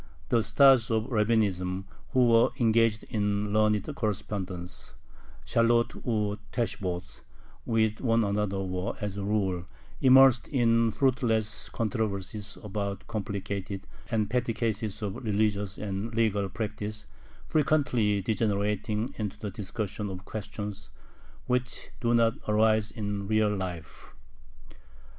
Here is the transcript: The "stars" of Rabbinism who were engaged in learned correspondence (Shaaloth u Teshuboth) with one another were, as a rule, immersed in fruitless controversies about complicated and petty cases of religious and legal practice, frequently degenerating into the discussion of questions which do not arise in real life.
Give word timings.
The 0.29 0.41
"stars" 0.41 0.89
of 0.89 1.05
Rabbinism 1.11 1.85
who 2.09 2.25
were 2.27 2.49
engaged 2.59 3.03
in 3.03 3.53
learned 3.53 3.87
correspondence 3.93 4.95
(Shaaloth 5.45 5.93
u 6.03 6.39
Teshuboth) 6.51 7.21
with 7.67 7.99
one 8.01 8.23
another 8.23 8.61
were, 8.63 8.95
as 8.99 9.17
a 9.19 9.23
rule, 9.23 9.63
immersed 10.01 10.47
in 10.47 10.89
fruitless 10.89 11.69
controversies 11.69 12.57
about 12.63 13.05
complicated 13.05 13.85
and 14.09 14.27
petty 14.27 14.55
cases 14.55 15.03
of 15.03 15.17
religious 15.23 15.77
and 15.77 16.11
legal 16.15 16.49
practice, 16.49 17.05
frequently 17.47 18.23
degenerating 18.23 19.13
into 19.19 19.37
the 19.37 19.51
discussion 19.51 20.09
of 20.09 20.25
questions 20.25 20.89
which 21.45 21.91
do 21.99 22.15
not 22.15 22.33
arise 22.47 22.89
in 22.89 23.27
real 23.27 23.55
life. 23.55 24.15